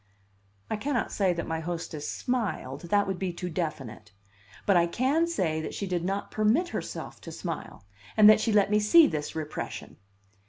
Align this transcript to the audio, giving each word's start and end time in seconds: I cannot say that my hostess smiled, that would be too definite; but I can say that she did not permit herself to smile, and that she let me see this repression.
I 0.67 0.77
cannot 0.77 1.11
say 1.11 1.31
that 1.31 1.45
my 1.45 1.59
hostess 1.59 2.09
smiled, 2.09 2.81
that 2.89 3.05
would 3.05 3.19
be 3.19 3.31
too 3.31 3.51
definite; 3.51 4.11
but 4.65 4.75
I 4.75 4.87
can 4.87 5.27
say 5.27 5.61
that 5.61 5.75
she 5.75 5.85
did 5.85 6.03
not 6.03 6.31
permit 6.31 6.69
herself 6.69 7.21
to 7.21 7.31
smile, 7.31 7.85
and 8.17 8.27
that 8.27 8.41
she 8.41 8.51
let 8.51 8.71
me 8.71 8.79
see 8.79 9.05
this 9.05 9.35
repression. 9.35 9.97